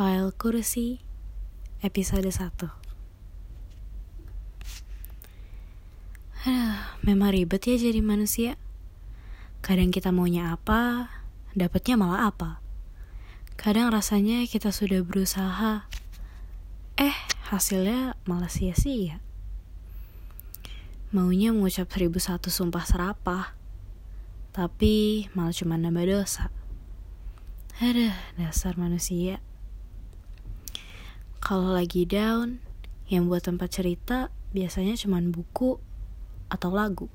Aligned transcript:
File 0.00 0.32
Kursi 0.32 0.96
Episode 1.84 2.32
1 2.32 2.56
Aduh, 6.40 6.80
memang 7.04 7.36
ribet 7.36 7.60
ya 7.68 7.76
jadi 7.76 8.00
manusia. 8.00 8.56
Kadang 9.60 9.92
kita 9.92 10.08
maunya 10.08 10.56
apa, 10.56 11.12
dapatnya 11.52 12.00
malah 12.00 12.32
apa. 12.32 12.64
Kadang 13.60 13.92
rasanya 13.92 14.48
kita 14.48 14.72
sudah 14.72 15.04
berusaha 15.04 15.84
Eh, 16.96 17.16
hasilnya 17.52 18.16
malah 18.24 18.48
sia-sia. 18.48 19.20
Maunya 21.12 21.52
mengucap 21.52 21.92
seribu 21.92 22.16
satu 22.16 22.48
sumpah 22.48 22.88
serapah 22.88 23.52
Tapi 24.56 25.28
malah 25.36 25.52
cuma 25.52 25.76
nambah 25.76 26.08
dosa. 26.08 26.48
Aduh, 27.84 28.16
dasar 28.40 28.80
manusia. 28.80 29.44
Kalau 31.50 31.74
lagi 31.74 32.06
down, 32.06 32.62
yang 33.10 33.26
buat 33.26 33.42
tempat 33.42 33.74
cerita 33.74 34.30
biasanya 34.54 34.94
cuma 34.94 35.18
buku 35.18 35.82
atau 36.46 36.70
lagu. 36.70 37.10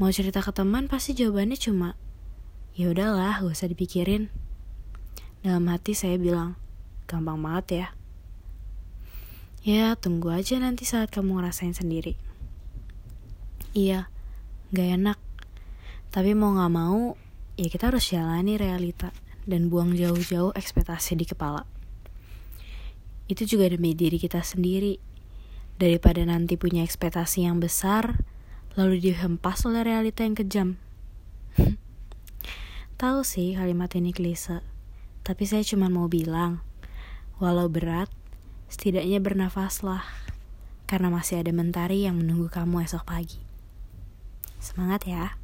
Mau 0.00 0.08
cerita 0.08 0.40
ke 0.40 0.48
teman 0.56 0.88
pasti 0.88 1.12
jawabannya 1.12 1.60
cuma, 1.60 2.00
ya 2.72 2.88
udahlah, 2.88 3.44
gak 3.44 3.52
usah 3.52 3.68
dipikirin. 3.68 4.32
Dalam 5.44 5.68
hati 5.68 5.92
saya 5.92 6.16
bilang, 6.16 6.56
gampang 7.04 7.44
banget 7.44 7.66
ya. 7.68 7.88
Ya, 9.68 9.86
tunggu 10.00 10.32
aja 10.32 10.56
nanti 10.56 10.88
saat 10.88 11.12
kamu 11.12 11.44
ngerasain 11.44 11.76
sendiri. 11.76 12.16
Iya, 13.76 14.08
gak 14.72 14.88
enak. 14.96 15.20
Tapi 16.08 16.32
mau 16.32 16.56
gak 16.56 16.72
mau, 16.72 17.20
ya 17.60 17.68
kita 17.68 17.92
harus 17.92 18.08
jalani 18.08 18.56
realita 18.56 19.12
dan 19.44 19.68
buang 19.68 19.92
jauh-jauh 19.92 20.56
ekspektasi 20.56 21.20
di 21.20 21.28
kepala. 21.28 21.68
Itu 23.24 23.48
juga 23.48 23.72
demi 23.72 23.96
diri 23.96 24.20
kita 24.20 24.44
sendiri. 24.44 25.00
Daripada 25.80 26.22
nanti 26.22 26.54
punya 26.60 26.84
ekspektasi 26.84 27.48
yang 27.48 27.58
besar, 27.58 28.22
lalu 28.76 29.00
dihempas 29.00 29.64
oleh 29.66 29.82
realita 29.82 30.22
yang 30.22 30.36
kejam. 30.36 30.68
Tahu 33.00 33.26
sih 33.26 33.58
kalimat 33.58 33.90
ini 33.98 34.14
klise, 34.14 34.62
tapi 35.26 35.48
saya 35.50 35.66
cuma 35.66 35.90
mau 35.90 36.06
bilang, 36.06 36.62
walau 37.42 37.66
berat, 37.66 38.06
setidaknya 38.70 39.18
bernafaslah, 39.18 40.06
karena 40.86 41.10
masih 41.10 41.42
ada 41.42 41.50
mentari 41.50 42.06
yang 42.06 42.20
menunggu 42.20 42.46
kamu 42.46 42.86
esok 42.86 43.02
pagi. 43.02 43.42
Semangat 44.62 45.10
ya! 45.10 45.43